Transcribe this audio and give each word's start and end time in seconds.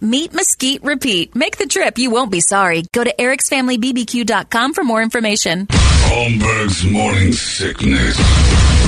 Meat 0.00 0.32
Mesquite 0.32 0.82
Repeat. 0.82 1.34
Make 1.34 1.58
the 1.58 1.66
trip. 1.66 1.98
You 1.98 2.10
won't 2.10 2.30
be 2.30 2.40
sorry. 2.40 2.84
Go 2.92 3.04
to 3.04 3.14
ericsfamilybbq.com 3.18 4.74
for 4.74 4.84
more 4.84 5.02
information. 5.02 5.66
Holmberg's 5.68 6.84
morning 6.84 7.32
sickness. 7.32 8.16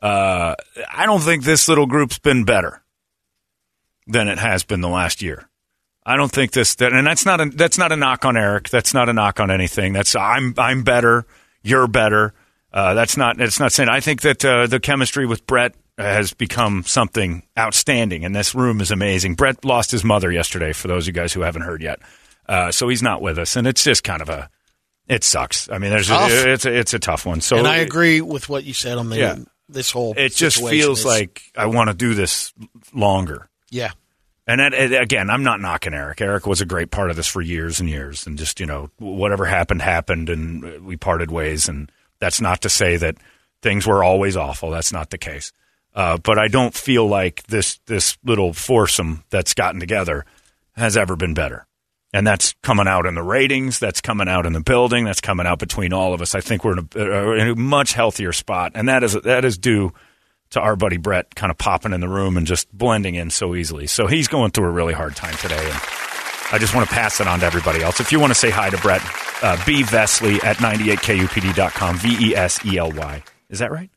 Uh, 0.00 0.54
I 0.92 1.06
don't 1.06 1.20
think 1.20 1.44
this 1.44 1.68
little 1.68 1.86
group's 1.86 2.18
been 2.18 2.44
better 2.44 2.82
than 4.06 4.28
it 4.28 4.38
has 4.38 4.64
been 4.64 4.80
the 4.80 4.88
last 4.88 5.22
year. 5.22 5.48
I 6.04 6.16
don't 6.16 6.32
think 6.32 6.50
this 6.50 6.74
that, 6.76 6.92
and 6.92 7.06
that's 7.06 7.24
not 7.24 7.40
a 7.40 7.44
that's 7.46 7.78
not 7.78 7.92
a 7.92 7.96
knock 7.96 8.24
on 8.24 8.36
Eric. 8.36 8.68
That's 8.70 8.92
not 8.92 9.08
a 9.08 9.12
knock 9.12 9.38
on 9.38 9.52
anything. 9.52 9.92
That's 9.92 10.16
I'm 10.16 10.54
I'm 10.58 10.82
better. 10.82 11.24
You're 11.62 11.86
better. 11.86 12.34
Uh, 12.72 12.94
that's 12.94 13.16
not. 13.16 13.40
It's 13.40 13.60
not 13.60 13.70
saying. 13.70 13.88
I 13.88 14.00
think 14.00 14.22
that 14.22 14.44
uh, 14.44 14.66
the 14.66 14.80
chemistry 14.80 15.26
with 15.26 15.46
Brett 15.46 15.74
has 16.04 16.32
become 16.32 16.82
something 16.84 17.42
outstanding, 17.58 18.24
and 18.24 18.34
this 18.34 18.54
room 18.54 18.80
is 18.80 18.90
amazing. 18.90 19.34
Brett 19.34 19.64
lost 19.64 19.90
his 19.90 20.04
mother 20.04 20.30
yesterday. 20.30 20.72
For 20.72 20.88
those 20.88 21.04
of 21.04 21.08
you 21.08 21.12
guys 21.20 21.32
who 21.32 21.40
haven't 21.42 21.62
heard 21.62 21.82
yet, 21.82 22.00
uh, 22.48 22.70
so 22.72 22.88
he's 22.88 23.02
not 23.02 23.22
with 23.22 23.38
us, 23.38 23.56
and 23.56 23.66
it's 23.66 23.84
just 23.84 24.04
kind 24.04 24.22
of 24.22 24.28
a. 24.28 24.50
It 25.08 25.24
sucks. 25.24 25.68
I 25.68 25.78
mean, 25.78 25.90
there's 25.90 26.10
a, 26.10 26.52
it's 26.52 26.64
a, 26.64 26.72
it's 26.78 26.94
a 26.94 26.98
tough 26.98 27.26
one. 27.26 27.40
So 27.40 27.56
and 27.56 27.66
I 27.66 27.78
agree 27.78 28.20
with 28.20 28.48
what 28.48 28.64
you 28.64 28.72
said 28.72 28.98
on 28.98 29.10
the 29.10 29.18
Yeah. 29.18 29.36
this 29.68 29.90
whole. 29.90 30.14
It 30.16 30.34
just 30.34 30.58
feels 30.66 31.00
is- 31.00 31.04
like 31.04 31.42
I 31.56 31.66
want 31.66 31.88
to 31.90 31.94
do 31.94 32.14
this 32.14 32.52
longer. 32.94 33.48
yeah. 33.70 33.90
And 34.44 34.58
that, 34.60 34.74
and 34.74 34.92
again, 34.92 35.30
I'm 35.30 35.44
not 35.44 35.60
knocking 35.60 35.94
Eric. 35.94 36.20
Eric 36.20 36.48
was 36.48 36.60
a 36.60 36.66
great 36.66 36.90
part 36.90 37.10
of 37.10 37.16
this 37.16 37.28
for 37.28 37.40
years 37.40 37.78
and 37.78 37.88
years, 37.88 38.26
and 38.26 38.36
just 38.36 38.58
you 38.58 38.66
know, 38.66 38.90
whatever 38.98 39.44
happened 39.46 39.82
happened, 39.82 40.28
and 40.28 40.84
we 40.84 40.96
parted 40.96 41.30
ways. 41.30 41.68
And 41.68 41.90
that's 42.18 42.40
not 42.40 42.60
to 42.62 42.68
say 42.68 42.96
that 42.96 43.18
things 43.62 43.86
were 43.86 44.02
always 44.02 44.36
awful. 44.36 44.70
That's 44.70 44.92
not 44.92 45.10
the 45.10 45.18
case. 45.18 45.52
Uh, 45.94 46.16
but 46.18 46.38
I 46.38 46.48
don't 46.48 46.74
feel 46.74 47.06
like 47.06 47.42
this 47.44 47.78
this 47.86 48.16
little 48.24 48.52
foursome 48.52 49.24
that's 49.30 49.54
gotten 49.54 49.80
together 49.80 50.24
has 50.72 50.96
ever 50.96 51.16
been 51.16 51.34
better. 51.34 51.66
And 52.14 52.26
that's 52.26 52.54
coming 52.62 52.86
out 52.86 53.06
in 53.06 53.14
the 53.14 53.22
ratings. 53.22 53.78
That's 53.78 54.02
coming 54.02 54.28
out 54.28 54.44
in 54.44 54.52
the 54.52 54.60
building. 54.60 55.04
That's 55.04 55.20
coming 55.20 55.46
out 55.46 55.58
between 55.58 55.92
all 55.94 56.12
of 56.12 56.20
us. 56.20 56.34
I 56.34 56.40
think 56.40 56.62
we're 56.62 56.78
in 56.78 56.88
a, 56.94 56.98
uh, 56.98 57.32
in 57.32 57.48
a 57.48 57.56
much 57.56 57.94
healthier 57.94 58.32
spot, 58.32 58.72
and 58.74 58.88
that 58.88 59.02
is 59.02 59.14
that 59.14 59.44
is 59.44 59.56
due 59.56 59.92
to 60.50 60.60
our 60.60 60.76
buddy 60.76 60.98
Brett 60.98 61.34
kind 61.34 61.50
of 61.50 61.56
popping 61.56 61.94
in 61.94 62.00
the 62.00 62.08
room 62.08 62.36
and 62.36 62.46
just 62.46 62.70
blending 62.76 63.14
in 63.14 63.30
so 63.30 63.54
easily. 63.54 63.86
So 63.86 64.06
he's 64.06 64.28
going 64.28 64.50
through 64.50 64.66
a 64.66 64.70
really 64.70 64.92
hard 64.92 65.16
time 65.16 65.34
today, 65.36 65.56
and 65.56 65.80
I 66.52 66.58
just 66.60 66.74
want 66.74 66.86
to 66.86 66.94
pass 66.94 67.20
it 67.20 67.26
on 67.26 67.40
to 67.40 67.46
everybody 67.46 67.82
else. 67.82 67.98
If 68.00 68.12
you 68.12 68.20
want 68.20 68.30
to 68.30 68.38
say 68.38 68.50
hi 68.50 68.68
to 68.68 68.76
Brett, 68.78 69.00
uh, 69.42 69.62
B 69.64 69.82
Vesely 69.82 70.44
at 70.44 70.56
98kupd.com, 70.58 71.96
V 71.96 72.28
E 72.28 72.36
S 72.36 72.64
E 72.66 72.76
L 72.76 72.92
Y. 72.92 73.22
Is 73.48 73.60
that 73.60 73.72
right? 73.72 73.90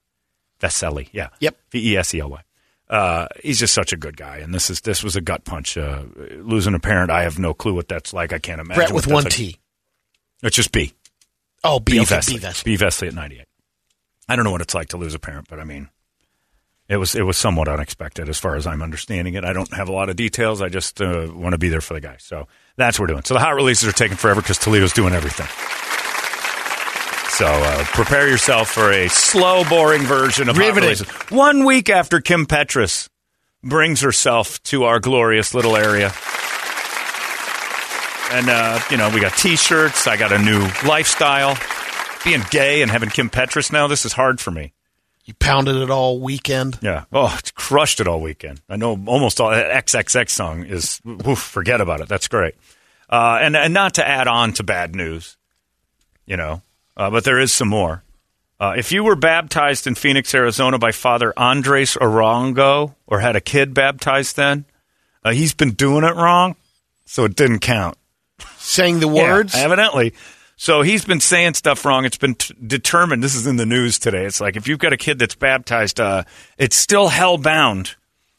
Vesely, 0.60 1.10
yeah. 1.12 1.30
Yep. 1.40 1.58
V 1.72 1.94
E 1.94 1.98
S 1.98 2.14
E 2.14 2.20
L 2.20 2.30
Y. 2.30 2.42
Uh, 2.90 3.28
he's 3.42 3.60
just 3.60 3.74
such 3.74 3.94
a 3.94 3.98
good 3.98 4.16
guy, 4.16 4.38
and 4.38 4.54
this 4.54 4.70
is 4.70 4.82
this 4.82 5.04
was 5.04 5.16
a 5.16 5.22
gut 5.22 5.44
punch. 5.44 5.78
Uh, 5.78 6.04
losing 6.38 6.76
a 6.76 6.80
parent, 6.80 7.10
I 7.10 7.24
have 7.24 7.40
no 7.40 7.54
clue 7.54 7.74
what 7.74 7.88
that's 7.88 8.14
like. 8.14 8.32
I 8.32 8.40
can't 8.40 8.62
imagine. 8.62 8.76
Brett 8.76 8.92
with 8.94 9.08
one 9.08 9.24
like. 9.24 9.34
T. 9.34 9.58
It's 10.44 10.56
just 10.56 10.72
B. 10.72 10.94
Oh, 11.64 11.80
B, 11.80 11.94
B 11.94 12.00
okay, 12.02 12.18
Vesely. 12.18 12.34
B 12.34 12.40
Vesely. 12.40 12.64
B 12.64 12.78
Vesely 12.78 13.08
at 13.08 13.14
98. 13.16 13.46
I 14.30 14.36
don't 14.36 14.46
know 14.46 14.52
what 14.52 14.62
it's 14.62 14.76
like 14.76 14.90
to 14.90 14.98
lose 14.98 15.16
a 15.16 15.20
parent, 15.20 15.48
but 15.50 15.60
I 15.60 15.64
mean, 15.64 15.90
it 16.88 16.98
was 16.98 17.16
it 17.16 17.24
was 17.24 17.38
somewhat 17.38 17.68
unexpected 17.68 18.30
as 18.30 18.38
far 18.38 18.56
as 18.56 18.68
I'm 18.68 18.84
understanding 18.84 19.34
it. 19.34 19.44
I 19.44 19.54
don't 19.54 19.74
have 19.74 19.90
a 19.90 19.92
lot 19.92 20.10
of 20.10 20.16
details. 20.16 20.62
I 20.62 20.70
just 20.70 21.02
uh, 21.02 21.28
want 21.34 21.54
to 21.54 21.58
be 21.58 21.70
there 21.70 21.82
for 21.82 21.96
the 21.96 22.02
guy. 22.02 22.18
So 22.20 22.48
that's 22.76 23.00
what 23.00 23.10
we're 23.10 23.14
doing. 23.14 23.24
So 23.24 23.34
the 23.34 23.40
hot 23.40 23.56
releases 23.56 23.88
are 23.88 23.94
taking 23.94 24.18
forever 24.18 24.42
because 24.42 24.60
Toledo's 24.60 24.94
doing 24.94 25.14
everything. 25.14 25.48
So 27.38 27.48
uh, 27.48 27.84
prepare 27.88 28.30
yourself 28.30 28.70
for 28.70 28.94
a 28.94 29.10
slow, 29.10 29.66
boring 29.66 30.04
version 30.04 30.48
of 30.48 30.58
Riveting. 30.58 31.06
One 31.28 31.66
week 31.66 31.90
after 31.90 32.22
Kim 32.22 32.46
Petras 32.46 33.10
brings 33.62 34.00
herself 34.00 34.64
to 34.64 34.86
our 34.86 35.02
glorious 35.02 35.54
little 35.54 35.76
area. 35.76 36.14
And, 38.32 38.50
uh, 38.50 38.80
you 38.90 38.96
know, 38.96 39.10
we 39.14 39.20
got 39.20 39.34
t 39.38 39.58
shirts. 39.58 40.08
I 40.08 40.16
got 40.16 40.32
a 40.32 40.40
new 40.40 40.62
lifestyle. 40.88 41.58
Being 42.24 42.42
gay 42.52 42.82
and 42.82 42.90
having 42.90 43.10
Kim 43.10 43.30
Petras 43.30 43.70
now, 43.70 43.88
this 43.88 44.06
is 44.06 44.14
hard 44.14 44.40
for 44.40 44.52
me. 44.52 44.72
You 45.26 45.34
pounded 45.34 45.76
it 45.76 45.90
all 45.90 46.22
weekend. 46.22 46.80
Yeah. 46.82 47.04
Oh, 47.12 47.36
it's 47.38 47.52
crushed 47.52 48.00
it 48.00 48.08
all 48.08 48.22
weekend. 48.22 48.62
I 48.70 48.78
know 48.78 48.92
almost 49.08 49.42
all 49.42 49.50
that 49.50 49.86
XXX 49.86 50.30
song 50.30 50.64
is, 50.64 51.02
oof, 51.06 51.40
forget 51.40 51.82
about 51.82 52.00
it. 52.00 52.08
That's 52.08 52.30
great. 52.30 52.56
Uh, 53.10 53.40
and, 53.42 53.58
and 53.58 53.74
not 53.74 53.96
to 53.96 54.08
add 54.08 54.30
on 54.30 54.54
to 54.54 54.64
bad 54.64 54.96
news, 54.96 55.36
you 56.26 56.38
know, 56.38 56.62
uh, 56.98 57.10
but 57.10 57.24
there 57.24 57.40
is 57.40 57.52
some 57.54 57.70
more. 57.70 58.04
Uh, 58.60 58.74
if 58.78 58.92
you 58.92 59.04
were 59.04 59.16
baptized 59.16 59.86
in 59.86 59.96
Phoenix, 59.96 60.34
Arizona 60.34 60.78
by 60.78 60.92
Father 60.92 61.34
Andres 61.36 61.96
Arango 61.96 62.96
or 63.06 63.20
had 63.20 63.36
a 63.36 63.42
kid 63.42 63.74
baptized 63.74 64.38
then, 64.38 64.66
uh, 65.24 65.32
he's 65.32 65.54
been 65.54 65.72
doing 65.72 66.04
it 66.06 66.16
wrong, 66.16 66.56
so 67.06 67.26
it 67.26 67.36
didn't 67.36 67.60
count. 67.60 67.98
Saying 68.58 69.00
the 69.02 69.10
Yeah, 69.10 69.34
words. 69.34 69.56
evidently. 69.56 70.14
So 70.58 70.84
he's 70.84 71.04
been 71.04 71.20
saying 71.20 71.56
stuff 71.56 71.84
wrong. 71.84 72.06
It's 72.06 72.18
been 72.18 72.36
t- 72.36 72.54
determined. 72.66 73.22
This 73.22 73.36
is 73.36 73.46
in 73.46 73.58
the 73.58 73.66
news 73.66 74.00
today. 74.00 74.24
It's 74.26 74.40
like 74.40 74.56
if 74.56 74.68
you've 74.70 74.80
got 74.80 74.94
a 74.94 74.98
kid 74.98 75.20
that's 75.20 75.36
baptized, 75.36 76.00
uh, 76.00 76.24
it's 76.58 76.78
still 76.78 77.10
hell 77.10 77.38
bound. 77.38 77.96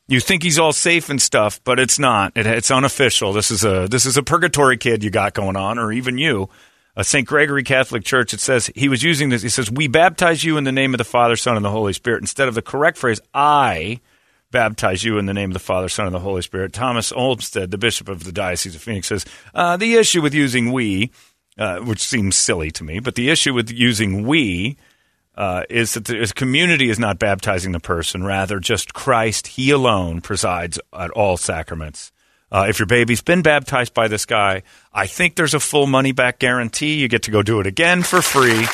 You 0.09 0.21
think 0.21 0.43
he's 0.43 0.59
all 0.59 0.73
safe 0.73 1.11
and 1.11 1.21
stuff, 1.21 1.61
but 1.63 1.79
it's 1.79 1.99
not. 1.99 2.33
It, 2.35 2.47
it's 2.47 2.71
unofficial. 2.71 3.35
This 3.35 3.51
is 3.51 3.65
a 3.65 3.87
this 3.91 4.07
is 4.07 4.17
a 4.17 4.23
purgatory 4.23 4.79
kid 4.79 5.05
you 5.05 5.11
got 5.11 5.35
going 5.35 5.57
on, 5.57 5.79
or 5.79 5.93
even 5.93 6.17
you. 6.17 6.49
A 6.97 7.05
St. 7.05 7.27
Gregory 7.27 7.63
Catholic 7.63 8.05
Church. 8.05 8.33
It 8.33 8.41
says 8.41 8.71
he 8.75 8.89
was 8.89 9.03
using 9.03 9.29
this. 9.29 9.43
He 9.43 9.49
says, 9.49 9.71
"We 9.71 9.87
baptize 9.87 10.45
you 10.45 10.57
in 10.57 10.65
the 10.65 10.73
name 10.73 10.95
of 10.95 10.99
the 10.99 11.05
Father, 11.05 11.37
Son, 11.37 11.57
and 11.57 11.65
the 11.65 11.71
Holy 11.71 11.93
Spirit." 11.93 12.23
Instead 12.23 12.49
of 12.49 12.55
the 12.55 12.63
correct 12.63 12.99
phrase, 12.99 13.21
"I." 13.35 14.01
baptize 14.53 15.05
you 15.05 15.19
in 15.19 15.27
the 15.27 15.35
name 15.35 15.51
of 15.51 15.55
the 15.55 15.59
Father, 15.59 15.89
Son, 15.89 16.07
and 16.07 16.15
the 16.15 16.21
Holy 16.21 16.41
Spirit. 16.41 16.73
Thomas 16.73 17.13
Olmsted, 17.13 17.71
the 17.71 17.79
bishop 17.79 18.09
of 18.09 18.25
the 18.25 18.33
Diocese 18.33 18.75
of 18.75 18.81
Phoenix, 18.81 19.09
says 19.09 19.27
uh, 19.55 19.77
the 19.77 19.97
issue 19.97 20.23
with 20.23 20.33
using 20.35 20.73
we, 20.73 21.11
uh, 21.59 21.81
which 21.81 22.01
seems 22.01 22.37
silly 22.37 22.71
to 22.71 22.85
me, 22.85 23.01
but 23.01 23.17
the 23.17 23.29
issue 23.29 23.53
with 23.53 23.71
using 23.71 24.27
we 24.27 24.77
uh, 25.37 25.65
is 25.69 25.95
that 25.95 26.07
the 26.07 26.33
community 26.35 26.89
is 26.89 26.99
not 26.99 27.19
baptizing 27.19 27.73
the 27.73 27.81
person, 27.81 28.25
rather 28.25 28.59
just 28.59 28.95
Christ, 28.95 29.49
He 29.49 29.71
alone 29.71 30.21
presides 30.21 30.79
at 30.93 31.11
all 31.11 31.37
sacraments. 31.37 32.13
Uh, 32.51 32.67
if 32.69 32.79
your 32.79 32.87
baby's 32.87 33.23
been 33.23 33.43
baptized 33.43 33.93
by 33.93 34.09
this 34.09 34.25
guy, 34.25 34.63
I 34.93 35.07
think 35.07 35.35
there's 35.35 35.55
a 35.55 35.61
full 35.61 35.87
money 35.87 36.13
back 36.13 36.39
guarantee. 36.39 36.95
You 36.95 37.09
get 37.09 37.25
to 37.25 37.31
go 37.31 37.43
do 37.43 37.61
it 37.61 37.67
again 37.67 38.03
for 38.03 38.23
free. 38.23 38.67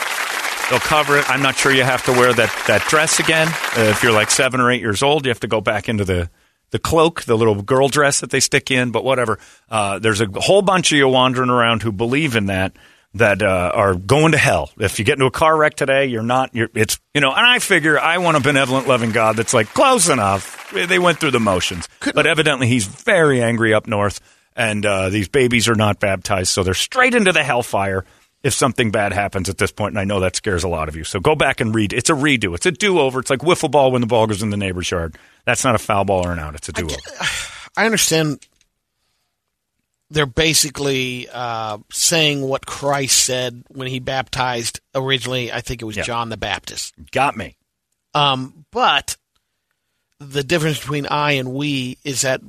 They'll 0.70 0.80
cover 0.80 1.18
it. 1.18 1.28
I'm 1.28 1.42
not 1.42 1.56
sure 1.56 1.72
you 1.72 1.82
have 1.82 2.04
to 2.04 2.12
wear 2.12 2.32
that, 2.32 2.64
that 2.66 2.82
dress 2.88 3.18
again. 3.18 3.48
Uh, 3.48 3.90
if 3.90 4.02
you're 4.02 4.12
like 4.12 4.30
seven 4.30 4.60
or 4.60 4.70
eight 4.70 4.80
years 4.80 5.02
old, 5.02 5.24
you 5.24 5.30
have 5.30 5.40
to 5.40 5.48
go 5.48 5.60
back 5.60 5.88
into 5.88 6.04
the, 6.04 6.30
the 6.70 6.78
cloak, 6.78 7.22
the 7.22 7.36
little 7.36 7.60
girl 7.62 7.88
dress 7.88 8.20
that 8.20 8.30
they 8.30 8.40
stick 8.40 8.70
in, 8.70 8.90
but 8.90 9.04
whatever. 9.04 9.38
Uh, 9.70 9.98
there's 9.98 10.20
a 10.20 10.28
whole 10.36 10.62
bunch 10.62 10.92
of 10.92 10.98
you 10.98 11.08
wandering 11.08 11.50
around 11.50 11.82
who 11.82 11.92
believe 11.92 12.36
in 12.36 12.46
that 12.46 12.74
that 13.14 13.42
uh, 13.42 13.70
are 13.74 13.94
going 13.94 14.32
to 14.32 14.38
hell. 14.38 14.70
If 14.78 14.98
you 14.98 15.04
get 15.04 15.14
into 15.14 15.26
a 15.26 15.30
car 15.30 15.56
wreck 15.56 15.74
today, 15.74 16.06
you're 16.06 16.22
not. 16.22 16.54
You're, 16.54 16.70
it's 16.74 16.98
you 17.12 17.20
know. 17.20 17.32
And 17.32 17.46
I 17.46 17.58
figure 17.58 17.98
I 17.98 18.18
want 18.18 18.36
a 18.36 18.40
benevolent, 18.40 18.88
loving 18.88 19.12
God 19.12 19.36
that's 19.36 19.52
like 19.52 19.68
close 19.74 20.08
enough. 20.08 20.72
They 20.72 20.98
went 20.98 21.18
through 21.18 21.32
the 21.32 21.40
motions, 21.40 21.88
but 22.14 22.26
evidently 22.26 22.68
he's 22.68 22.86
very 22.86 23.42
angry 23.42 23.74
up 23.74 23.86
north, 23.86 24.20
and 24.56 24.86
uh, 24.86 25.10
these 25.10 25.28
babies 25.28 25.68
are 25.68 25.74
not 25.74 26.00
baptized, 26.00 26.48
so 26.52 26.62
they're 26.62 26.72
straight 26.74 27.14
into 27.14 27.32
the 27.32 27.44
hellfire. 27.44 28.04
if 28.42 28.54
something 28.54 28.90
bad 28.90 29.12
happens 29.12 29.48
at 29.48 29.58
this 29.58 29.70
point, 29.70 29.92
and 29.92 29.98
I 29.98 30.04
know 30.04 30.20
that 30.20 30.34
scares 30.36 30.64
a 30.64 30.68
lot 30.68 30.88
of 30.88 30.96
you. 30.96 31.04
So 31.04 31.20
go 31.20 31.34
back 31.34 31.60
and 31.60 31.74
read. 31.74 31.92
It's 31.92 32.10
a 32.10 32.14
redo. 32.14 32.54
It's 32.54 32.66
a 32.66 32.72
do 32.72 32.98
over. 32.98 33.20
It's 33.20 33.30
like 33.30 33.40
wiffle 33.40 33.70
ball 33.70 33.92
when 33.92 34.00
the 34.00 34.06
ball 34.06 34.26
goes 34.26 34.42
in 34.42 34.50
the 34.50 34.56
neighbor's 34.56 34.90
yard. 34.90 35.16
That's 35.44 35.64
not 35.64 35.74
a 35.74 35.78
foul 35.78 36.04
ball 36.04 36.26
or 36.26 36.32
an 36.32 36.38
out. 36.38 36.54
It's 36.54 36.68
a 36.68 36.72
do 36.72 36.86
over. 36.86 36.96
I 37.76 37.86
understand 37.86 38.44
they're 40.12 40.26
basically 40.26 41.28
uh, 41.32 41.78
saying 41.90 42.42
what 42.42 42.66
Christ 42.66 43.18
said 43.24 43.64
when 43.68 43.88
he 43.88 43.98
baptized 44.00 44.80
originally. 44.94 45.50
I 45.52 45.60
think 45.60 45.82
it 45.82 45.84
was 45.84 45.96
Yeah. 45.96 46.02
John 46.04 46.28
the 46.28 46.36
Baptist. 46.36 46.94
Got 47.10 47.36
me. 47.36 47.56
Um, 48.14 48.64
but 48.70 49.16
the 50.20 50.44
difference 50.44 50.78
between 50.78 51.06
I 51.06 51.32
and 51.32 51.52
we 51.52 51.98
is 52.04 52.20
that 52.22 52.40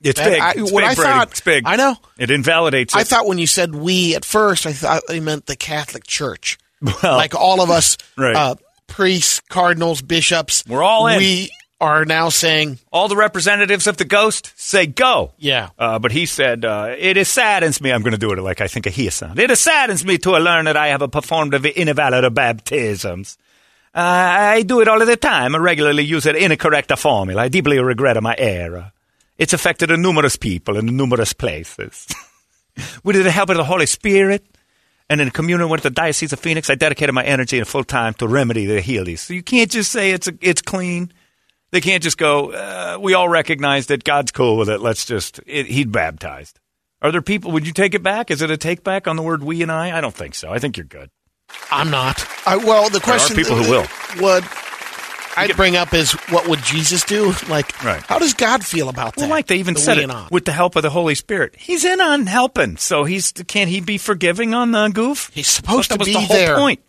It's 0.00 0.20
big. 0.20 0.40
I- 0.40 0.52
it's 0.56 0.70
what 0.72 0.82
big, 0.82 0.90
I 0.90 0.94
thought- 0.94 1.30
it's 1.32 1.40
big. 1.40 1.64
I 1.66 1.76
know. 1.76 1.96
It 2.16 2.30
invalidates. 2.30 2.94
I 2.94 3.02
thought 3.04 3.26
when 3.26 3.38
you 3.38 3.46
said 3.48 3.74
we 3.74 4.14
at 4.14 4.24
first, 4.24 4.64
I 4.66 4.72
thought 4.72 5.02
they 5.08 5.18
meant 5.20 5.46
the 5.46 5.56
Catholic 5.56 6.06
Church. 6.06 6.58
Well, 6.80 7.16
like 7.16 7.34
all 7.34 7.60
of 7.60 7.70
us, 7.70 7.96
Right. 8.16 8.36
uh, 8.36 8.54
priests, 8.86 9.40
cardinals, 9.48 10.00
bishops. 10.00 10.62
We're 10.68 10.84
all 10.84 11.08
in. 11.08 11.18
We 11.18 11.50
are 11.80 12.04
now 12.04 12.28
saying, 12.28 12.78
all 12.92 13.06
the 13.08 13.16
representatives 13.16 13.86
of 13.86 13.96
the 13.96 14.04
ghost 14.04 14.52
say 14.56 14.86
go. 14.86 15.32
yeah, 15.38 15.68
Uh, 15.78 15.98
but 15.98 16.10
he 16.10 16.26
said, 16.26 16.64
uh, 16.64 16.94
"It 16.98 17.24
saddens 17.26 17.80
me." 17.80 17.92
I'm 17.92 18.02
going 18.02 18.12
to 18.12 18.18
do 18.18 18.32
it 18.32 18.40
like 18.42 18.60
I 18.60 18.66
think 18.66 18.86
a 18.86 18.90
he 18.90 19.08
sound. 19.10 19.38
It 19.38 19.56
saddens 19.56 20.04
me 20.04 20.18
to 20.18 20.32
learn 20.38 20.64
that 20.64 20.76
I 20.76 20.88
have 20.88 21.08
performed 21.12 21.54
invalid 21.54 22.34
baptisms. 22.34 23.38
Uh, 23.94 24.00
I 24.58 24.62
do 24.62 24.80
it 24.80 24.88
all 24.88 25.00
of 25.00 25.06
the 25.08 25.16
time. 25.16 25.54
I 25.54 25.58
regularly 25.58 26.02
use 26.04 26.26
an 26.26 26.36
incorrect 26.36 26.96
formula. 26.98 27.42
I 27.42 27.48
deeply 27.48 27.78
regret 27.78 28.20
my 28.22 28.34
error. 28.36 28.92
It's 29.38 29.52
affected 29.52 29.90
numerous 29.90 30.36
people 30.36 30.76
in 30.76 30.96
numerous 30.96 31.32
places. 31.32 32.06
with 33.04 33.22
the 33.22 33.30
help 33.30 33.50
of 33.50 33.56
the 33.56 33.64
Holy 33.64 33.86
Spirit 33.86 34.44
and 35.08 35.20
in 35.20 35.30
communion 35.30 35.68
with 35.68 35.82
the 35.82 35.90
Diocese 35.90 36.32
of 36.32 36.40
Phoenix, 36.40 36.68
I 36.70 36.74
dedicated 36.74 37.14
my 37.14 37.24
energy 37.24 37.58
and 37.58 37.66
full 37.66 37.84
time 37.84 38.14
to 38.14 38.26
remedy 38.28 38.66
the 38.66 38.80
heal 38.80 39.04
these. 39.04 39.22
So 39.22 39.32
you 39.32 39.42
can't 39.42 39.70
just 39.70 39.90
say 39.92 40.10
it's 40.10 40.28
it's 40.40 40.60
clean. 40.62 41.12
They 41.70 41.80
can't 41.80 42.02
just 42.02 42.16
go. 42.18 42.50
Uh, 42.52 42.98
we 43.00 43.14
all 43.14 43.28
recognize 43.28 43.86
that 43.88 44.04
God's 44.04 44.32
cool 44.32 44.56
with 44.56 44.68
it. 44.70 44.80
Let's 44.80 45.04
just. 45.04 45.40
It, 45.46 45.66
he'd 45.66 45.92
baptized. 45.92 46.58
Are 47.02 47.12
there 47.12 47.22
people? 47.22 47.52
Would 47.52 47.66
you 47.66 47.72
take 47.72 47.94
it 47.94 48.02
back? 48.02 48.30
Is 48.30 48.42
it 48.42 48.50
a 48.50 48.56
take 48.56 48.82
back 48.82 49.06
on 49.06 49.16
the 49.16 49.22
word 49.22 49.42
we 49.42 49.62
and 49.62 49.70
I? 49.70 49.96
I 49.96 50.00
don't 50.00 50.14
think 50.14 50.34
so. 50.34 50.50
I 50.50 50.58
think 50.58 50.76
you're 50.76 50.86
good. 50.86 51.10
I'm 51.70 51.90
not. 51.90 52.26
I, 52.46 52.56
well, 52.56 52.88
the 52.90 53.00
question 53.00 53.36
people 53.36 53.56
who 53.56 53.70
will. 53.70 53.86
Would 54.20 54.44
I'd 55.36 55.54
bring 55.56 55.76
up 55.76 55.94
is 55.94 56.12
what 56.30 56.48
would 56.48 56.62
Jesus 56.64 57.04
do? 57.04 57.32
Like, 57.48 57.82
Right. 57.84 58.02
how 58.02 58.18
does 58.18 58.34
God 58.34 58.64
feel 58.64 58.88
about 58.88 59.14
that? 59.14 59.20
Well, 59.20 59.30
like 59.30 59.46
they 59.46 59.56
even 59.58 59.74
The 59.74 59.80
said 59.80 59.98
it 59.98 60.02
and 60.04 60.12
I. 60.12 60.26
with 60.32 60.44
the 60.46 60.52
help 60.52 60.74
of 60.74 60.82
the 60.82 60.90
Holy 60.90 61.14
Spirit. 61.14 61.54
He's 61.56 61.84
in 61.84 62.00
on 62.00 62.26
helping, 62.26 62.76
so 62.76 63.04
he's 63.04 63.30
can't 63.46 63.70
he 63.70 63.80
be 63.80 63.98
forgiving 63.98 64.52
on 64.52 64.72
the 64.72 64.88
goof? 64.88 65.30
He's 65.32 65.46
supposed 65.46 65.90
that 65.90 65.94
to 65.94 65.98
was 66.00 66.08
be 66.08 66.14
the 66.14 66.20
whole 66.20 66.36
there. 66.36 66.56
point. 66.56 66.80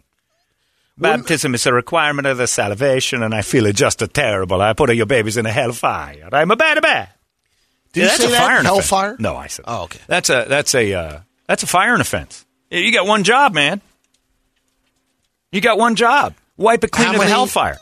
Baptism 0.99 1.55
is 1.55 1.65
a 1.65 1.73
requirement 1.73 2.27
of 2.27 2.37
the 2.37 2.47
salvation, 2.47 3.23
and 3.23 3.33
I 3.33 3.41
feel 3.41 3.65
it 3.65 3.75
just 3.75 4.01
a 4.01 4.07
terrible. 4.07 4.61
I 4.61 4.73
put 4.73 4.93
your 4.95 5.05
babies 5.05 5.37
in 5.37 5.45
a 5.45 5.51
hellfire. 5.51 6.29
I'm 6.31 6.51
a 6.51 6.55
bad 6.55 6.81
bad. 6.81 7.09
Did 7.93 8.01
you 8.01 8.05
that's 8.07 8.17
say 8.19 8.27
a 8.27 8.29
that? 8.31 8.65
Hellfire? 8.65 9.15
No, 9.19 9.35
I 9.35 9.47
said. 9.47 9.65
Oh, 9.67 9.83
okay. 9.83 9.99
That's 10.07 10.29
a 10.29 10.45
that's 10.47 10.75
a 10.75 10.93
uh, 10.93 11.19
that's 11.47 11.63
a 11.63 11.67
firing 11.67 12.01
offense. 12.01 12.45
You 12.69 12.91
got 12.93 13.07
one 13.07 13.23
job, 13.23 13.53
man. 13.53 13.81
You 15.51 15.61
got 15.61 15.77
one 15.79 15.95
job. 15.95 16.35
Wipe 16.57 16.83
it 16.83 16.91
clean 16.91 17.05
How 17.07 17.11
of 17.13 17.15
the 17.15 17.19
many- 17.19 17.31
hellfire. 17.31 17.79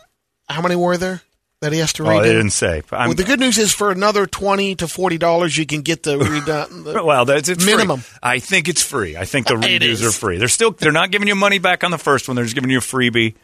How 0.48 0.62
many 0.62 0.75
were 0.75 0.96
there 0.98 1.22
that 1.62 1.74
he 1.74 1.80
has 1.80 1.94
to 1.94 2.04
Oh, 2.04 2.07
redo? 2.07 2.21
they 2.21 2.33
didn't 2.33 2.51
say. 2.51 2.83
Well, 2.92 3.13
the 3.13 3.24
good 3.24 3.39
news 3.39 3.57
is 3.57 3.74
for 3.74 3.92
another 3.92 4.25
twenty 4.27 4.75
to 4.75 4.88
forty 4.88 5.18
dollars, 5.18 5.57
you 5.57 5.65
can 5.65 5.81
get 5.81 6.04
the 6.04 6.18
redone. 6.18 6.83
the- 6.83 7.04
Well, 7.04 7.25
that's 7.25 7.50
it's 7.50 7.65
Minimum. 7.65 8.01
Free. 8.01 8.19
I 8.21 8.39
think 8.39 8.69
it's 8.69 8.83
free. 8.83 9.18
I 9.18 9.25
think 9.25 9.48
the 9.48 9.54
redos 9.56 10.07
are 10.07 10.12
free. 10.12 10.38
They're 10.38 10.48
still 10.48 10.71
they're 10.71 10.92
not 10.92 11.12
giving 11.12 11.27
you 11.27 11.36
money 11.36 11.59
back 11.59 11.83
on 11.83 11.92
the 11.92 11.98
first 11.98 12.27
one. 12.27 12.36
They're 12.36 12.45
just 12.45 12.56
giving 12.56 12.69
you 12.69 12.77
a 12.77 12.81
freebie. 12.81 13.36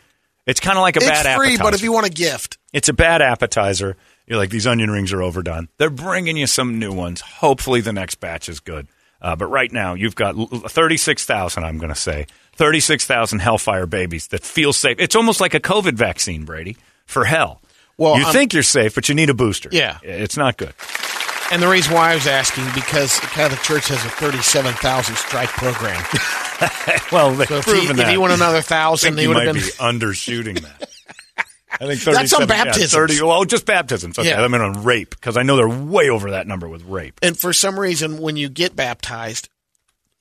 It's 0.46 0.60
kind 0.60 0.78
of 0.78 0.82
like 0.82 0.96
a 0.98 1.00
it's 1.00 1.08
bad 1.10 1.38
free, 1.38 1.48
appetizer. 1.54 1.64
but 1.64 1.74
if 1.74 1.82
you 1.84 1.92
want 1.94 2.06
a 2.06 2.10
gift, 2.12 2.58
it's 2.74 2.90
a 2.90 2.94
bad 2.94 3.22
appetizer. 3.22 3.96
You're 4.28 4.38
like 4.38 4.50
these 4.52 4.68
onion 4.68 4.92
rings 4.92 5.12
are 5.14 5.22
overdone. 5.22 5.70
They're 5.78 5.90
bringing 5.90 6.38
you 6.38 6.48
some 6.48 6.80
new 6.80 6.92
ones. 6.94 7.22
Hopefully, 7.22 7.82
the 7.82 7.94
next 7.94 8.16
batch 8.16 8.48
is 8.50 8.60
good. 8.60 8.88
Uh, 9.22 9.36
but 9.38 9.46
right 9.48 9.72
now, 9.72 9.94
you've 9.96 10.16
got 10.16 10.34
thirty 10.70 10.98
six 10.98 11.26
thousand. 11.26 11.64
I'm 11.64 11.78
going 11.78 11.90
to 11.94 12.00
say 12.00 12.28
thirty 12.58 12.80
six 12.82 13.06
thousand 13.06 13.40
Hellfire 13.40 13.86
babies 13.86 14.28
that 14.28 14.44
feel 14.44 14.72
safe. 14.74 14.98
It's 15.00 15.16
almost 15.16 15.40
like 15.42 15.54
a 15.54 15.60
COVID 15.62 15.94
vaccine, 15.94 16.44
Brady, 16.46 16.76
for 17.06 17.24
hell. 17.26 17.62
Well, 17.98 18.18
you 18.18 18.24
I'm- 18.26 18.34
think 18.34 18.54
you're 18.54 18.64
safe, 18.64 18.96
but 18.96 19.08
you 19.10 19.16
need 19.16 19.30
a 19.30 19.34
booster. 19.34 19.70
Yeah. 19.72 20.00
it's 20.04 20.38
not 20.38 20.58
good. 20.58 20.74
and 21.52 21.62
the 21.62 21.68
reason 21.68 21.94
why 21.94 22.12
I 22.12 22.16
was 22.16 22.26
asking 22.28 22.66
because 22.74 23.20
the 23.20 23.28
Catholic 23.28 23.62
Church 23.62 23.88
has 23.90 24.04
a 24.06 24.10
thirty-seven 24.10 24.74
thousand 24.76 25.16
strike 25.18 25.50
program. 25.50 26.04
Well, 27.12 27.32
they've 27.36 27.48
So 27.48 27.58
if 27.58 27.66
he, 27.66 27.72
proven 27.72 27.92
if 27.92 27.98
that. 27.98 28.10
he 28.12 28.18
won 28.18 28.32
another 28.32 28.62
thousand, 28.62 29.18
he 29.18 29.24
you 29.24 29.30
would 29.30 29.36
might 29.38 29.48
have 29.48 29.56
been. 29.56 29.64
be 29.66 29.70
undershooting 29.72 30.62
that. 30.62 30.90
I 31.82 31.88
think 31.88 32.02
That's 32.02 32.34
on 32.34 32.48
37 32.48 32.80
yeah, 32.82 32.88
30, 32.88 33.22
well, 33.24 33.44
just 33.44 33.66
baptisms. 33.66 34.18
Okay, 34.18 34.30
Yeah. 34.30 34.42
I 34.42 34.48
mean 34.48 34.62
on 34.62 34.84
rape 34.84 35.10
because 35.10 35.36
I 35.36 35.44
know 35.44 35.58
they're 35.58 35.68
way 35.68 36.10
over 36.10 36.32
that 36.32 36.48
number 36.48 36.70
with 36.70 36.84
rape. 36.86 37.20
And 37.22 37.38
for 37.38 37.52
some 37.52 37.78
reason, 37.80 38.18
when 38.18 38.38
you 38.38 38.48
get 38.48 38.76
baptized, 38.78 39.50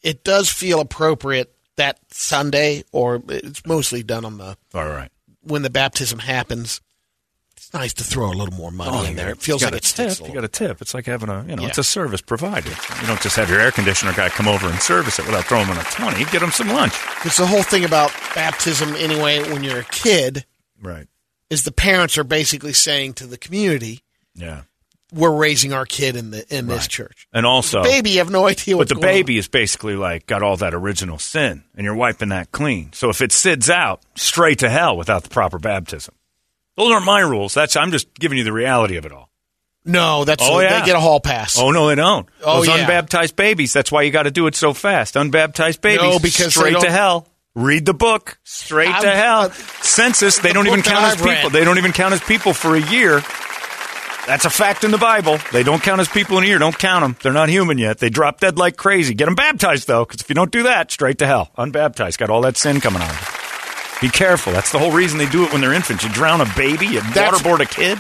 it 0.03 0.25
does 0.25 0.51
feel 0.51 0.81
appropriate 0.81 1.55
that 1.77 1.99
Sunday, 2.11 2.83
or 2.91 3.23
it's 3.29 3.65
mostly 3.65 4.03
done 4.03 4.25
on 4.25 4.39
the 4.39 4.57
All 4.75 4.87
right. 4.89 5.11
when 5.43 5.63
the 5.63 5.71
baptism 5.71 6.19
happens. 6.19 6.81
It's 7.63 7.73
nice 7.73 7.93
to 7.95 8.03
throw 8.05 8.27
a 8.29 8.35
little 8.35 8.55
more 8.55 8.73
money 8.73 8.91
Oh, 8.93 9.05
in 9.05 9.15
there. 9.15 9.31
It 9.31 9.41
feels 9.41 9.63
like 9.63 9.73
it 9.73 9.85
a 9.85 9.87
sticks. 9.87 10.19
tip. 10.19 10.27
You 10.27 10.35
got 10.35 10.43
a 10.43 10.49
tip. 10.49 10.83
It's 10.83 10.95
like 10.95 11.07
having 11.07 11.29
a 11.29 11.45
you 11.47 11.55
know, 11.55 11.63
Yeah. 11.63 11.69
it's 11.69 11.79
a 11.79 11.85
service 11.85 12.21
provided. 12.21 12.73
You 13.01 13.07
don't 13.07 13.21
just 13.23 13.37
have 13.37 13.49
your 13.49 13.61
air 13.61 13.71
conditioner 13.71 14.13
guy 14.15 14.31
come 14.31 14.49
over 14.49 14.67
and 14.69 14.81
service 14.81 15.21
it 15.21 15.27
without 15.27 15.45
throwing 15.45 15.67
him 15.67 15.79
a 15.79 15.85
twenty. 15.85 16.25
Get 16.25 16.43
him 16.43 16.51
some 16.51 16.69
lunch. 16.71 16.93
It's 17.25 17.37
the 17.37 17.47
whole 17.47 17.63
thing 17.63 17.85
about 17.85 18.11
baptism 18.35 18.97
anyway. 18.97 19.49
When 19.53 19.63
you're 19.63 19.79
a 19.79 19.85
kid, 19.85 20.45
Right. 20.83 21.07
is 21.51 21.63
the 21.63 21.71
parents 21.71 22.19
are 22.19 22.25
basically 22.25 22.73
saying 22.73 23.15
to 23.15 23.29
the 23.29 23.39
community, 23.39 24.01
Yeah. 24.35 24.63
"We're 25.13 25.31
raising 25.31 25.73
our 25.73 25.87
kid 25.87 26.17
in 26.17 26.33
the 26.33 26.45
in 26.53 26.67
this 26.67 26.89
church." 26.89 27.29
And 27.33 27.47
also, 27.47 27.85
Baby, 27.85 28.11
you 28.11 28.19
have 28.19 28.31
no 28.31 28.49
idea 28.49 28.77
but 28.77 28.89
the 28.89 28.97
going 28.97 29.07
on. 29.07 29.13
baby 29.15 29.39
is 29.39 29.47
basically 29.47 29.95
like 29.95 30.27
got 30.27 30.43
all 30.43 30.57
that 30.57 30.75
original 30.75 31.21
sin, 31.21 31.63
and 31.77 31.85
you're 31.85 31.95
wiping 31.95 32.31
that 32.31 32.51
clean. 32.51 32.93
So 32.93 33.09
if 33.09 33.21
it 33.23 33.31
sids 33.31 33.71
out, 33.71 34.03
straight 34.17 34.59
to 34.59 34.69
hell 34.69 34.97
without 34.97 35.23
the 35.23 35.29
proper 35.31 35.61
baptism. 35.61 36.13
Those 36.77 36.91
aren't 36.93 37.05
my 37.07 37.21
rules. 37.21 37.55
That's 37.55 37.77
I'm 37.77 37.91
just 37.91 38.13
giving 38.15 38.39
you 38.39 38.45
the 38.45 38.53
reality 38.53 38.97
of 38.97 39.05
it 39.07 39.13
all. 39.13 39.29
No, 39.85 40.25
that's 40.25 40.43
Oh, 40.47 40.61
yeah. 40.61 40.79
they 40.81 40.87
get 40.87 40.95
a 40.97 41.01
hall 41.01 41.19
pass. 41.21 41.59
Oh 41.59 41.71
no, 41.73 41.89
they 41.89 41.97
don't. 41.97 42.29
Oh, 42.45 42.59
Those 42.59 42.69
yeah. 42.69 42.79
unbaptized 42.87 43.35
babies. 43.35 43.73
That's 43.73 43.91
why 43.91 44.03
you 44.03 44.11
got 44.13 44.23
to 44.25 44.31
do 44.31 44.47
it 44.47 44.55
so 44.55 44.73
fast. 44.73 45.17
Unbaptized 45.17 45.81
babies. 45.81 46.03
No, 46.03 46.19
because 46.21 46.55
straight 46.55 46.79
to 46.81 46.91
hell. 46.91 47.27
Read 47.55 47.85
the 47.85 47.93
book. 47.93 48.39
Straight 48.45 48.87
to 48.87 48.93
I'm- 49.09 49.17
hell. 49.17 49.41
uh, 49.43 49.49
Census. 49.83 50.39
They 50.39 50.49
the 50.51 50.55
don't 50.55 50.67
even 50.69 50.83
count 50.83 51.05
as 51.05 51.17
people. 51.17 51.31
read. 51.51 51.53
They 51.53 51.65
don't 51.65 51.79
even 51.79 51.93
count 51.93 52.15
as 52.15 52.21
people 52.21 52.55
for 52.55 52.77
a 52.77 52.81
year. 52.81 53.23
That's 54.27 54.45
a 54.45 54.51
fact 54.51 54.85
in 54.85 54.93
the 54.93 54.99
Bible. 54.99 55.39
They 55.53 55.65
don't 55.65 55.83
count 55.83 56.01
as 56.01 56.07
people 56.09 56.39
in 56.39 56.45
a 56.45 56.47
year. 56.47 56.59
Don't 56.59 56.79
count 56.79 57.03
them. 57.03 57.17
They're 57.21 57.33
not 57.33 57.49
human 57.49 57.77
yet. 57.77 57.99
They 57.99 58.09
drop 58.09 58.39
dead 58.39 58.57
like 58.57 58.77
crazy. 58.77 59.15
Get 59.15 59.25
them 59.25 59.35
baptized 59.35 59.89
though, 59.89 60.05
because 60.05 60.21
if 60.23 60.29
you 60.29 60.37
don't 60.37 60.53
do 60.53 60.63
that, 60.63 60.93
straight 60.93 61.19
to 61.19 61.27
hell. 61.27 61.51
Unbaptized. 61.59 62.19
Got 62.19 62.31
all 62.31 62.41
that 62.43 62.57
sin 62.57 62.81
coming 62.81 63.03
on. 63.03 63.15
Be 64.03 64.09
careful. 64.11 64.53
That's 64.53 64.71
the 64.73 64.79
whole 64.79 64.91
reason 64.93 65.17
they 65.19 65.29
do 65.29 65.45
it 65.45 65.53
when 65.53 65.63
they're 65.63 65.73
infants. 65.73 66.05
You 66.05 66.11
drown 66.11 66.41
a 66.43 66.53
baby. 66.57 66.87
You 66.87 67.01
That's- 67.01 67.41
waterboard 67.41 67.61
a 67.61 67.67
kid. 67.67 67.99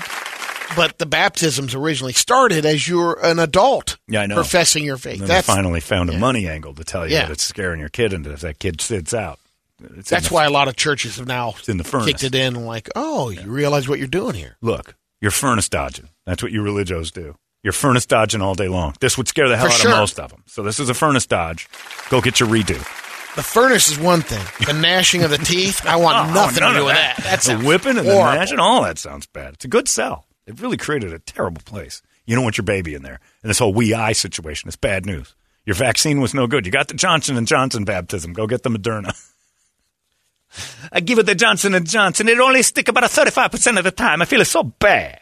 But 0.75 0.99
the 0.99 1.06
baptisms 1.06 1.75
originally 1.75 2.12
started 2.14 2.64
as 2.66 2.88
you're 2.88 3.18
an 3.25 3.38
adult, 3.38 3.99
Yeah, 4.09 4.23
I 4.23 4.26
know. 4.26 4.35
professing 4.37 4.85
your 4.85 4.97
faith. 4.97 5.21
They 5.21 5.42
finally 5.42 5.80
found 5.80 6.09
a 6.11 6.14
yeah. 6.14 6.18
money 6.18 6.49
angle 6.49 6.75
to 6.75 6.82
tell 6.85 7.06
you 7.06 7.14
Yeah. 7.14 7.23
that 7.26 7.32
it's 7.32 7.44
scaring 7.44 7.78
your 7.78 7.90
kid 7.90 8.12
into 8.14 8.32
if 8.32 8.40
that 8.40 8.59
kid 8.59 8.80
sits 8.80 9.12
out. 9.14 9.38
It's 9.99 10.09
that's 10.11 10.28
the- 10.28 10.35
why 10.35 10.44
a 10.44 10.50
lot 10.50 10.68
of 10.68 10.76
churches 10.76 11.16
have 11.16 11.26
now 11.26 11.54
in 11.68 11.76
the 11.76 11.85
furnace. 11.85 12.06
kicked 12.06 12.25
it 12.25 12.35
in. 12.35 12.54
Like, 12.64 12.88
oh, 12.97 13.28
you 13.30 13.42
realize 13.50 13.87
what 13.88 13.99
you're 13.99 14.09
doing 14.09 14.35
here. 14.35 14.56
Look, 14.62 14.94
you're 15.21 15.30
furnace 15.30 15.68
dodging. 15.68 16.09
That's 16.25 16.42
what 16.42 16.52
you 16.52 16.62
religios 16.62 17.11
do. 17.11 17.37
You're 17.62 17.73
furnace 17.75 18.06
dodging 18.06 18.40
all 18.40 18.54
day 18.54 18.68
long. 18.68 18.94
This 19.00 19.18
would 19.18 19.28
scare 19.28 19.49
the 19.49 19.56
hell 19.59 19.66
For 19.68 19.73
out 19.75 19.78
sure. 19.80 19.90
of 19.92 19.99
most 19.99 20.18
of 20.18 20.30
them. 20.30 20.42
So 20.47 20.62
this 20.62 20.80
is 20.80 20.88
a 20.88 20.94
furnace 20.94 21.26
dodge. 21.26 21.68
Go 22.09 22.21
get 22.23 22.40
your 22.40 22.49
redo. 22.49 22.78
The 23.34 23.42
furnace 23.42 23.88
is 23.88 23.98
one 23.98 24.20
thing. 24.20 24.44
The 24.66 24.78
gnashing 24.78 25.22
of 25.22 25.30
the 25.30 25.38
teeth, 25.38 25.86
I 25.86 25.96
want 25.96 26.16
Oh, 26.30 26.34
nothing 26.34 26.60
none 26.60 26.74
to 26.74 26.80
do 26.80 26.84
with 26.84 26.94
that. 26.94 27.16
That's 27.22 27.46
the 27.46 27.58
whipping 27.58 27.96
and 27.96 28.06
the 28.06 28.14
gnashing. 28.14 28.58
All 28.58 28.82
that 28.82 28.98
sounds 28.98 29.26
bad. 29.26 29.54
It's 29.54 29.64
a 29.64 29.68
good 29.68 29.88
sell. 29.88 30.26
It 30.46 30.60
really 30.60 30.76
created 30.76 31.12
a 31.14 31.18
terrible 31.18 31.62
place. 31.64 32.02
You 32.26 32.34
don't 32.34 32.44
want 32.44 32.58
your 32.58 32.64
baby 32.64 32.94
in 32.94 33.02
there. 33.02 33.20
And 33.42 33.48
this 33.50 33.58
whole 33.58 33.72
we 33.72 33.94
I 33.94 34.12
situation 34.12 34.68
is 34.68 34.76
bad 34.76 35.06
news. 35.06 35.34
Your 35.64 35.74
vaccine 35.74 36.20
was 36.20 36.34
no 36.34 36.46
good. 36.46 36.66
You 36.66 36.72
got 36.72 36.88
the 36.88 36.94
Johnson 36.94 37.36
and 37.36 37.46
Johnson 37.46 37.84
baptism. 37.84 38.32
Go 38.32 38.46
get 38.46 38.64
the 38.64 38.70
Moderna. 38.70 39.14
I 40.92 41.00
give 41.00 41.18
it 41.18 41.26
the 41.26 41.34
Johnson 41.34 41.74
and 41.74 41.88
Johnson. 41.88 42.28
It 42.28 42.38
only 42.38 42.62
stick 42.62 42.88
about 42.88 43.04
a 43.04 43.08
thirty-five 43.08 43.50
percent 43.50 43.78
of 43.78 43.84
the 43.84 43.90
time. 43.90 44.20
I 44.20 44.24
feel 44.26 44.40
it's 44.40 44.50
so 44.50 44.64
bad. 44.64 45.20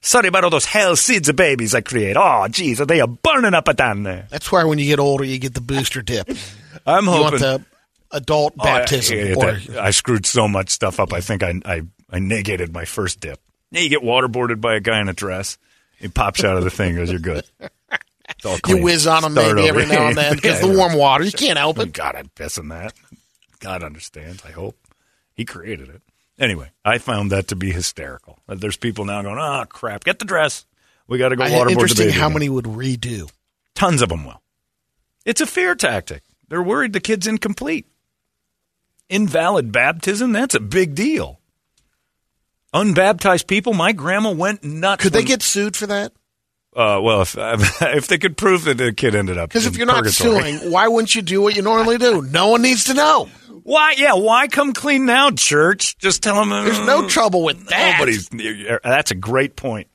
Sorry 0.00 0.28
about 0.28 0.44
all 0.44 0.50
those 0.50 0.64
hell 0.64 0.96
seeds 0.96 1.28
of 1.28 1.36
babies 1.36 1.74
I 1.74 1.80
create. 1.80 2.16
Oh, 2.16 2.46
geez, 2.48 2.78
they 2.78 3.00
are 3.00 3.06
burning 3.06 3.54
up 3.54 3.64
down 3.76 4.02
there. 4.04 4.26
That's 4.30 4.50
why 4.50 4.64
when 4.64 4.78
you 4.78 4.86
get 4.86 4.98
older, 4.98 5.24
you 5.24 5.38
get 5.38 5.54
the 5.54 5.60
booster 5.60 6.02
dip. 6.02 6.28
I'm 6.86 7.06
hoping. 7.06 7.22
want 7.22 7.38
the 7.40 7.64
adult 8.12 8.54
Oh, 8.58 8.62
I- 8.62 8.78
baptism. 8.80 9.18
I, 9.18 9.34
that- 9.34 9.78
I 9.78 9.90
screwed 9.90 10.26
so 10.26 10.48
much 10.48 10.70
stuff 10.70 11.00
up. 11.00 11.12
I 11.12 11.20
think 11.20 11.42
I, 11.42 11.60
I 11.64 11.82
I 12.10 12.18
negated 12.18 12.72
my 12.72 12.84
first 12.84 13.20
dip. 13.20 13.40
Yeah, 13.70 13.80
you 13.80 13.88
get 13.88 14.02
waterboarded 14.02 14.60
by 14.60 14.74
a 14.74 14.80
guy 14.80 15.00
in 15.00 15.08
a 15.08 15.14
dress. 15.14 15.56
He 15.98 16.08
pops 16.08 16.44
out 16.44 16.56
of 16.58 16.64
the 16.64 16.70
thing. 16.70 16.94
Goes, 16.96 17.10
you're 17.10 17.20
good. 17.20 17.44
It's 18.30 18.44
all 18.44 18.58
You 18.66 18.82
whiz 18.82 19.06
on 19.06 19.22
them 19.22 19.34
maybe 19.34 19.68
every 19.68 19.86
now 19.86 20.08
and 20.08 20.16
then 20.16 20.34
because 20.36 20.60
Yeah, 20.60 20.68
the 20.68 20.76
warm 20.76 20.94
water. 20.94 21.24
You 21.24 21.32
can't 21.32 21.58
help 21.58 21.78
it. 21.78 21.82
Oh, 21.82 21.86
God, 21.92 22.14
I'd 22.16 22.34
piss 22.34 22.58
in 22.58 22.68
that. 22.68 22.92
God 23.60 23.82
understands, 23.82 24.42
I 24.44 24.50
hope. 24.50 24.76
He 25.34 25.44
created 25.44 25.88
it. 25.88 26.02
Anyway, 26.38 26.70
I 26.84 26.98
found 26.98 27.30
that 27.30 27.48
to 27.48 27.56
be 27.56 27.70
hysterical. 27.72 28.38
There's 28.48 28.76
people 28.76 29.04
now 29.04 29.22
going, 29.22 29.38
oh, 29.38 29.64
crap, 29.68 30.02
get 30.04 30.18
the 30.18 30.24
dress. 30.24 30.66
We 31.06 31.18
got 31.18 31.28
to 31.30 31.36
go 31.36 31.44
waterboard 31.44 31.64
the 31.66 31.70
interesting 31.72 32.06
baby. 32.08 32.18
how 32.18 32.26
again." 32.26 32.32
many 32.34 32.48
would 32.48 32.64
redo. 32.64 33.30
Tons 33.74 34.02
of 34.02 34.08
them 34.08 34.24
will. 34.24 34.42
It's 35.24 35.40
a 35.40 35.46
fear 35.46 35.74
tactic. 35.74 36.22
They're 36.52 36.62
worried 36.62 36.92
the 36.92 37.00
kid's 37.00 37.26
incomplete. 37.26 37.86
Invalid 39.08 39.72
baptism, 39.72 40.32
that's 40.32 40.54
a 40.54 40.60
big 40.60 40.94
deal. 40.94 41.40
Unbaptized 42.74 43.46
people, 43.46 43.72
my 43.72 43.92
grandma 43.92 44.32
went 44.32 44.62
nuts. 44.62 45.02
Could 45.02 45.14
they 45.14 45.20
when- 45.20 45.26
get 45.28 45.42
sued 45.42 45.74
for 45.78 45.86
that? 45.86 46.12
Uh, 46.76 47.00
well, 47.02 47.22
if 47.22 47.36
if 47.80 48.06
they 48.06 48.18
could 48.18 48.36
prove 48.36 48.64
that 48.64 48.76
the 48.76 48.92
kid 48.92 49.14
ended 49.14 49.38
up 49.38 49.48
Because 49.48 49.64
if 49.64 49.78
you're 49.78 49.86
not 49.86 50.06
suing, 50.08 50.70
why 50.70 50.88
wouldn't 50.88 51.14
you 51.14 51.22
do 51.22 51.40
what 51.40 51.56
you 51.56 51.62
normally 51.62 51.96
do? 51.96 52.20
No 52.20 52.48
one 52.48 52.60
needs 52.60 52.84
to 52.84 52.92
know. 52.94 53.30
why? 53.62 53.94
Yeah, 53.96 54.12
why 54.16 54.46
come 54.46 54.74
clean 54.74 55.06
now, 55.06 55.30
church? 55.30 55.96
Just 55.96 56.22
tell 56.22 56.34
them 56.34 56.50
There's 56.50 56.86
no 56.86 57.08
trouble 57.08 57.44
with 57.44 57.68
that. 57.68 57.94
Nobody's. 57.98 58.28
That's 58.84 59.10
a 59.10 59.14
great 59.14 59.56
point. 59.56 59.88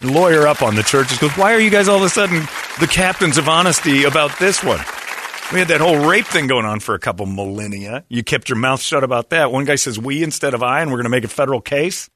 Lawyer 0.00 0.46
up 0.46 0.62
on 0.62 0.76
the 0.76 0.84
churches 0.84 1.18
goes. 1.18 1.32
Why 1.32 1.54
are 1.54 1.60
you 1.60 1.70
guys 1.70 1.88
all 1.88 1.96
of 1.96 2.02
a 2.04 2.08
sudden 2.08 2.38
the 2.78 2.86
captains 2.88 3.36
of 3.36 3.48
honesty 3.48 4.04
about 4.04 4.38
this 4.38 4.62
one? 4.62 4.78
We 5.52 5.58
had 5.58 5.68
that 5.68 5.80
whole 5.80 6.08
rape 6.08 6.26
thing 6.26 6.46
going 6.46 6.64
on 6.64 6.80
for 6.80 6.94
a 6.94 6.98
couple 6.98 7.26
millennia. 7.26 8.04
You 8.08 8.24
kept 8.24 8.48
your 8.48 8.56
mouth 8.58 8.80
shut 8.80 9.04
about 9.04 9.30
that. 9.30 9.52
One 9.52 9.64
guy 9.64 9.74
says 9.76 9.98
we 9.98 10.22
instead 10.22 10.54
of 10.54 10.62
I, 10.62 10.80
and 10.80 10.90
we're 10.90 10.96
going 10.96 11.04
to 11.04 11.10
make 11.10 11.24
a 11.24 11.28
federal 11.28 11.60
case. 11.60 12.08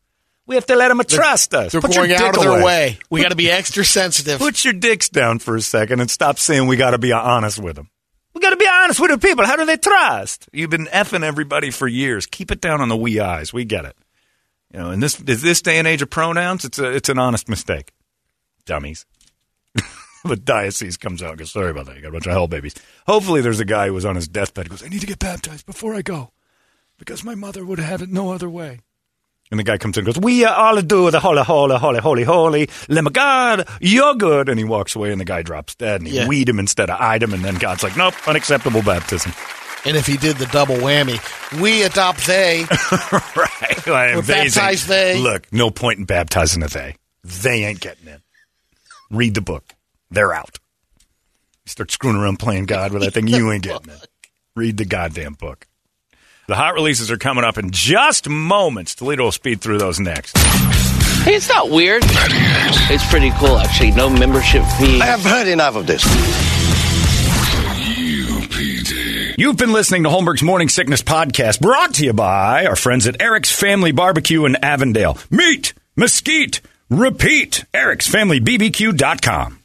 We 0.46 0.54
have 0.54 0.64
to 0.66 0.76
let 0.76 0.88
them 0.88 1.00
trust 1.06 1.52
us. 1.54 1.72
They're 1.72 1.80
Put 1.82 1.94
your 1.94 2.06
going 2.06 2.18
out 2.18 2.32
dick 2.32 2.36
of 2.38 2.42
their 2.42 2.52
away. 2.52 2.62
way. 2.64 2.98
We 3.10 3.20
got 3.22 3.28
to 3.28 3.36
be 3.36 3.50
extra 3.50 3.84
sensitive. 3.84 4.38
Put 4.38 4.64
your 4.64 4.72
dicks 4.72 5.10
down 5.10 5.40
for 5.40 5.56
a 5.56 5.60
second 5.60 6.00
and 6.00 6.10
stop 6.10 6.38
saying 6.38 6.66
we 6.66 6.76
got 6.76 6.92
to 6.92 6.98
be 6.98 7.12
honest 7.12 7.58
with 7.58 7.76
them. 7.76 7.90
We 8.32 8.40
got 8.40 8.50
to 8.50 8.56
be 8.56 8.66
honest 8.66 8.98
with 8.98 9.10
the 9.10 9.18
people. 9.18 9.44
How 9.44 9.56
do 9.56 9.66
they 9.66 9.76
trust? 9.76 10.48
You've 10.52 10.70
been 10.70 10.86
effing 10.86 11.22
everybody 11.22 11.70
for 11.70 11.86
years. 11.86 12.24
Keep 12.24 12.50
it 12.50 12.62
down 12.62 12.80
on 12.80 12.88
the 12.88 12.96
we 12.96 13.20
eyes. 13.20 13.52
We 13.52 13.66
get 13.66 13.84
it. 13.84 13.96
You 14.72 14.80
know, 14.80 14.90
in 14.90 15.00
this 15.00 15.20
is 15.20 15.42
this 15.42 15.60
day 15.60 15.78
and 15.78 15.86
age 15.86 16.00
of 16.02 16.08
pronouns, 16.08 16.64
it's 16.64 16.78
a 16.78 16.90
it's 16.92 17.08
an 17.10 17.18
honest 17.18 17.48
mistake. 17.48 17.92
Dummies. 18.64 19.04
the 20.24 20.36
diocese 20.36 20.96
comes 20.96 21.22
out 21.22 21.30
and 21.30 21.38
goes, 21.38 21.52
sorry 21.52 21.70
about 21.70 21.86
that. 21.86 21.96
You 21.96 22.02
got 22.02 22.08
a 22.08 22.12
bunch 22.12 22.26
of 22.26 22.32
hell 22.32 22.48
babies. 22.48 22.74
Hopefully 23.06 23.40
there's 23.40 23.60
a 23.60 23.64
guy 23.64 23.86
who 23.86 23.94
was 23.94 24.04
on 24.04 24.16
his 24.16 24.28
deathbed 24.28 24.66
who 24.66 24.70
goes, 24.70 24.82
I 24.84 24.88
need 24.88 25.00
to 25.00 25.06
get 25.06 25.18
baptized 25.18 25.66
before 25.66 25.94
I 25.94 26.02
go. 26.02 26.32
Because 26.98 27.22
my 27.22 27.34
mother 27.34 27.64
would 27.64 27.78
have 27.78 28.02
it 28.02 28.10
no 28.10 28.32
other 28.32 28.48
way. 28.50 28.80
And 29.50 29.58
the 29.58 29.64
guy 29.64 29.78
comes 29.78 29.96
in 29.96 30.04
and 30.04 30.14
goes, 30.14 30.20
We 30.22 30.44
are 30.44 30.54
all 30.54 30.80
do 30.82 31.10
the 31.10 31.20
holy, 31.20 31.42
holy, 31.42 31.76
holy, 31.78 32.00
holy, 32.00 32.24
holy. 32.24 32.68
Of 32.88 33.12
God, 33.12 33.66
you're 33.80 34.14
good. 34.14 34.48
And 34.48 34.58
he 34.58 34.64
walks 34.64 34.94
away 34.94 35.10
and 35.10 35.20
the 35.20 35.24
guy 35.24 35.42
drops 35.42 35.74
dead 35.74 36.00
and 36.00 36.08
he 36.08 36.16
Yeah. 36.16 36.26
weed 36.28 36.48
him 36.48 36.58
instead 36.58 36.90
of 36.90 37.00
eyed 37.00 37.22
him. 37.22 37.32
And 37.32 37.42
then 37.44 37.54
God's 37.54 37.82
like, 37.82 37.96
Nope, 37.96 38.14
unacceptable 38.28 38.82
baptism. 38.82 39.32
And 39.84 39.96
if 39.96 40.06
he 40.06 40.16
did 40.16 40.36
the 40.36 40.46
double 40.46 40.74
whammy, 40.74 41.18
we 41.62 41.82
adopt 41.84 42.26
they. 42.26 42.64
right. 43.36 43.86
Like, 43.86 44.16
Or 44.16 44.22
baptize 44.22 44.86
they. 44.86 45.18
Look, 45.20 45.50
no 45.52 45.70
point 45.70 46.00
in 46.00 46.04
baptizing 46.04 46.62
a 46.62 46.68
they. 46.68 46.96
They 47.24 47.64
ain't 47.64 47.80
getting 47.80 48.08
in. 48.08 48.20
Read 49.10 49.34
the 49.34 49.40
book. 49.40 49.64
They're 50.10 50.32
out. 50.32 50.58
You 51.64 51.70
start 51.70 51.90
screwing 51.90 52.16
around 52.16 52.38
playing 52.38 52.66
God 52.66 52.92
with 52.92 53.02
that 53.02 53.12
thing, 53.14 53.26
you 53.28 53.52
ain't 53.52 53.64
getting 53.64 53.90
in. 53.92 53.98
Read 54.56 54.76
the 54.76 54.84
goddamn 54.84 55.34
book. 55.34 55.66
The 56.48 56.54
hot 56.54 56.74
releases 56.74 57.10
are 57.10 57.18
coming 57.18 57.44
up 57.44 57.58
in 57.58 57.70
just 57.70 58.26
moments. 58.28 58.94
Toledo 58.94 59.24
will 59.24 59.32
speed 59.32 59.60
through 59.60 59.78
those 59.78 60.00
next. 60.00 60.36
Hey, 61.24 61.34
it's 61.34 61.48
not 61.48 61.68
weird. 61.68 62.02
It's 62.06 63.06
pretty 63.10 63.30
cool, 63.32 63.58
actually. 63.58 63.90
No 63.90 64.08
membership 64.08 64.64
fee. 64.78 64.98
I 65.00 65.04
have 65.06 65.20
heard 65.20 65.46
enough 65.46 65.76
of 65.76 65.86
this. 65.86 66.02
UPD. 68.08 69.34
You've 69.36 69.58
been 69.58 69.72
listening 69.74 70.04
to 70.04 70.08
Holmberg's 70.08 70.42
Morning 70.42 70.70
Sickness 70.70 71.02
Podcast, 71.02 71.60
brought 71.60 71.92
to 71.94 72.04
you 72.06 72.14
by 72.14 72.64
our 72.64 72.76
friends 72.76 73.06
at 73.06 73.20
Eric's 73.20 73.52
Family 73.52 73.92
Barbecue 73.92 74.46
in 74.46 74.56
Avondale. 74.64 75.18
Meat, 75.30 75.74
mesquite, 75.96 76.62
repeat. 76.88 77.66
Eric'sFamilyBBQ.com. 77.74 79.57